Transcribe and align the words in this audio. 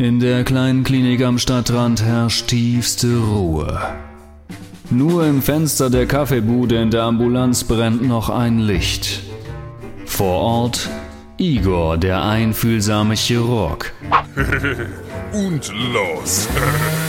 In 0.00 0.18
der 0.18 0.44
kleinen 0.44 0.82
Klinik 0.82 1.22
am 1.22 1.38
Stadtrand 1.38 2.02
herrscht 2.02 2.46
tiefste 2.46 3.18
Ruhe. 3.18 3.78
Nur 4.88 5.26
im 5.26 5.42
Fenster 5.42 5.90
der 5.90 6.06
Kaffeebude 6.06 6.76
in 6.76 6.90
der 6.90 7.02
Ambulanz 7.02 7.64
brennt 7.64 8.00
noch 8.08 8.30
ein 8.30 8.60
Licht. 8.60 9.20
Vor 10.06 10.40
Ort 10.40 10.88
Igor, 11.36 11.98
der 11.98 12.24
einfühlsame 12.24 13.14
Chirurg. 13.14 13.92
Und 15.34 15.70
los. 15.92 16.48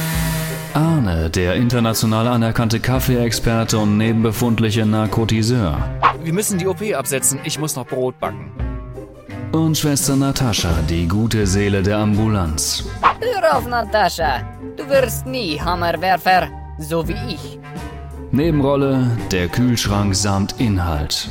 Arne, 0.74 1.30
der 1.30 1.56
international 1.56 2.28
anerkannte 2.28 2.82
Kaffeeexperte 2.82 3.78
und 3.78 3.98
nebenbefundliche 3.98 4.86
Narkotiseur. 4.86 5.78
Wir 6.24 6.34
müssen 6.34 6.58
die 6.58 6.68
OP 6.68 6.82
absetzen. 6.94 7.40
Ich 7.46 7.58
muss 7.58 7.78
noch 7.78 7.88
Brot 7.88 8.20
backen. 8.20 8.52
Und 9.52 9.78
Schwester 9.78 10.16
Natascha, 10.16 10.72
die 10.90 11.08
gute 11.08 11.46
Seele 11.46 11.84
der 11.84 11.98
Ambulanz. 11.98 12.86
Hör 13.02 13.58
auf, 13.58 13.68
Natascha. 13.68 14.44
Du 14.78 14.88
wirst 14.88 15.26
nie 15.26 15.60
Hammerwerfer, 15.60 16.48
so 16.80 17.06
wie 17.08 17.18
ich. 17.28 17.60
Nebenrolle 18.32 19.18
der 19.30 19.50
Kühlschrank 19.50 20.16
samt 20.16 20.56
Inhalt. 20.60 21.30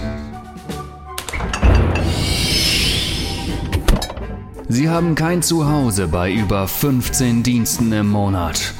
Sie 4.68 4.90
haben 4.90 5.14
kein 5.14 5.40
Zuhause 5.42 6.06
bei 6.08 6.30
über 6.30 6.68
15 6.68 7.42
Diensten 7.42 7.90
im 7.92 8.10
Monat. 8.10 8.74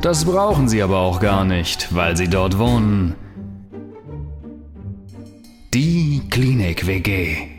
Das 0.00 0.24
brauchen 0.24 0.68
Sie 0.68 0.80
aber 0.80 0.98
auch 0.98 1.18
gar 1.18 1.44
nicht, 1.44 1.92
weil 1.92 2.16
Sie 2.16 2.28
dort 2.28 2.56
wohnen. 2.56 3.16
Die 5.74 6.22
Klinik 6.30 6.86
WG. 6.86 7.55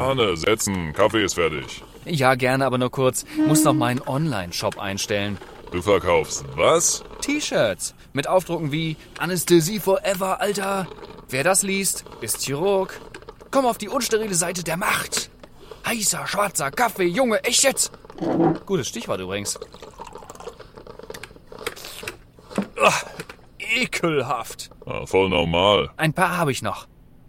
Arne, 0.00 0.36
setzen. 0.36 0.92
Kaffee 0.92 1.24
ist 1.24 1.34
fertig. 1.34 1.82
Ja, 2.04 2.34
gerne, 2.34 2.64
aber 2.64 2.78
nur 2.78 2.90
kurz. 2.90 3.24
Muss 3.46 3.64
noch 3.64 3.74
meinen 3.74 4.00
Online-Shop 4.06 4.78
einstellen. 4.78 5.38
Du 5.70 5.82
verkaufst 5.82 6.44
was? 6.56 7.04
T-Shirts 7.20 7.94
mit 8.12 8.26
Aufdrucken 8.26 8.72
wie 8.72 8.96
Anästhesie 9.18 9.80
forever, 9.80 10.40
Alter. 10.40 10.86
Wer 11.28 11.44
das 11.44 11.62
liest, 11.62 12.04
ist 12.22 12.42
Chirurg. 12.42 12.98
Komm 13.50 13.66
auf 13.66 13.78
die 13.78 13.88
unsterile 13.88 14.34
Seite 14.34 14.64
der 14.64 14.76
Macht. 14.78 15.30
Heißer, 15.86 16.26
schwarzer 16.26 16.70
Kaffee, 16.70 17.04
Junge, 17.06 17.42
echt 17.44 17.64
jetzt? 17.64 17.92
Gutes 18.66 18.88
Stichwort 18.88 19.20
übrigens. 19.20 19.58
Ugh, 22.80 22.92
ekelhaft. 23.58 24.70
Ah, 24.86 25.06
voll 25.06 25.28
normal. 25.28 25.90
Ein 25.96 26.14
paar 26.14 26.36
habe 26.36 26.52
ich 26.52 26.62
noch. 26.62 26.86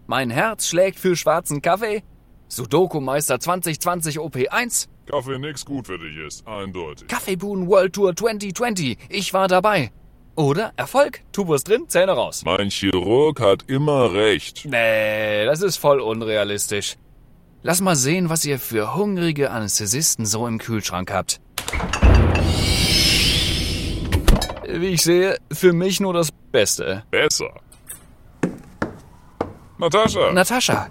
Mein 0.08 0.30
Herz 0.30 0.68
schlägt 0.68 1.00
für 1.00 1.16
schwarzen 1.16 1.62
Kaffee. 1.62 2.04
Sudoku-Meister 2.50 3.40
2020 3.40 4.20
OP1. 4.20 4.88
Kaffee 5.06 5.40
nix 5.40 5.66
gut 5.66 5.88
für 5.88 5.98
dich 5.98 6.18
ist, 6.18 6.48
eindeutig. 6.48 7.08
Kaffeeboon 7.08 7.68
World 7.68 7.94
Tour 7.94 8.16
2020. 8.16 8.98
Ich 9.10 9.34
war 9.34 9.48
dabei. 9.48 9.92
Oder 10.36 10.74
Erfolg. 10.78 11.22
Tubus 11.32 11.64
drin, 11.64 11.86
Zähne 11.88 12.14
raus. 12.14 12.44
Mein 12.46 12.70
Chirurg 12.70 13.40
hat 13.40 13.66
immer 13.68 14.14
recht. 14.14 14.66
Nee, 14.66 15.46
das 15.46 15.62
ist 15.62 15.78
voll 15.78 16.00
unrealistisch. 16.00 16.96
Lass 17.62 17.82
mal 17.82 17.96
sehen, 17.96 18.30
was 18.30 18.46
ihr 18.46 18.58
für 18.58 18.96
hungrige 18.96 19.52
Anästhesisten 19.52 20.26
so 20.26 20.48
im 20.48 20.60
Kühlschrank 20.60 21.12
habt. 21.12 21.42
Wie 24.66 24.88
ich 24.88 25.02
sehe, 25.04 25.38
für 25.52 25.74
mich 25.74 26.00
nur 26.00 26.14
das 26.14 26.30
Beste. 26.52 27.04
Besser. 27.12 27.54
Natascha, 29.78 30.32
Natascha, 30.32 30.90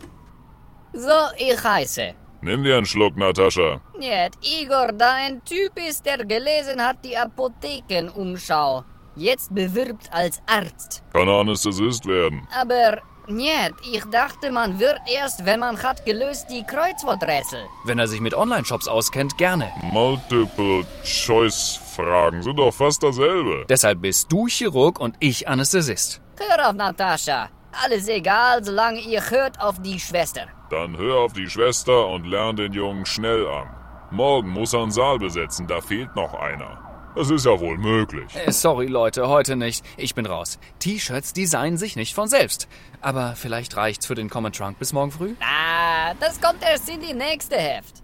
So, 0.92 1.08
ich 1.36 1.62
heiße. 1.62 2.14
nimm 2.40 2.62
dir 2.64 2.76
einen 2.76 2.86
Schluck, 2.86 3.16
Natascha. 3.16 3.80
Niet, 3.98 4.32
Igor 4.42 4.92
da 4.92 5.12
ein 5.14 5.42
Typ 5.44 5.72
ist, 5.88 6.04
der 6.06 6.24
gelesen 6.24 6.80
hat 6.80 7.04
die 7.04 7.16
Apothekenumschau. 7.16 8.84
Jetzt 9.16 9.52
bewirbt 9.54 10.08
als 10.12 10.40
Arzt. 10.46 11.02
Kann 11.12 11.28
Anästhesist 11.28 12.06
werden. 12.06 12.46
Aber, 12.56 13.02
niet, 13.26 13.74
ich 13.92 14.04
dachte, 14.12 14.50
man 14.52 14.78
wird 14.78 14.98
erst, 15.12 15.44
wenn 15.44 15.58
man 15.60 15.76
hat 15.82 16.04
gelöst 16.06 16.46
die 16.50 16.62
Kreuzworträtsel. 16.64 17.66
wenn 17.84 17.98
er 17.98 18.06
sich 18.06 18.20
mit 18.20 18.34
Online-Shops 18.34 18.86
auskennt, 18.88 19.36
gerne. 19.36 19.70
Multiple-Choice-Fragen 19.92 22.42
sind 22.42 22.56
doch 22.58 22.72
fast 22.72 23.02
dasselbe. 23.02 23.64
Deshalb 23.68 24.00
bist 24.02 24.30
du 24.32 24.46
Chirurg 24.46 25.00
und 25.00 25.16
ich 25.20 25.48
Anästhesist. 25.48 26.20
Hör 26.38 26.68
auf, 26.68 26.74
Natascha. 26.74 27.48
Alles 27.72 28.08
egal, 28.08 28.64
solange 28.64 29.00
ihr 29.00 29.30
hört 29.30 29.60
auf 29.60 29.80
die 29.80 30.00
Schwester. 30.00 30.46
Dann 30.70 30.96
hör 30.96 31.16
auf 31.18 31.32
die 31.32 31.48
Schwester 31.48 32.08
und 32.08 32.26
lern 32.26 32.56
den 32.56 32.72
Jungen 32.72 33.06
schnell 33.06 33.46
an. 33.46 33.68
Morgen 34.10 34.48
muss 34.50 34.72
er 34.72 34.82
einen 34.82 34.90
Saal 34.90 35.18
besetzen, 35.18 35.66
da 35.66 35.80
fehlt 35.80 36.14
noch 36.16 36.34
einer. 36.34 36.88
Das 37.14 37.30
ist 37.30 37.46
ja 37.46 37.58
wohl 37.58 37.78
möglich. 37.78 38.26
Äh, 38.36 38.52
Sorry 38.52 38.86
Leute, 38.86 39.28
heute 39.28 39.56
nicht. 39.56 39.84
Ich 39.96 40.14
bin 40.14 40.24
raus. 40.24 40.58
T-Shirts 40.78 41.32
designen 41.32 41.76
sich 41.76 41.96
nicht 41.96 42.14
von 42.14 42.28
selbst. 42.28 42.68
Aber 43.00 43.34
vielleicht 43.34 43.76
reicht's 43.76 44.06
für 44.06 44.14
den 44.14 44.30
Common 44.30 44.52
Trunk 44.52 44.78
bis 44.78 44.92
morgen 44.92 45.10
früh? 45.10 45.34
Ah, 45.40 46.14
das 46.20 46.40
kommt 46.40 46.62
erst 46.62 46.88
in 46.88 47.00
die 47.00 47.14
nächste 47.14 47.56
Heft. 47.56 48.02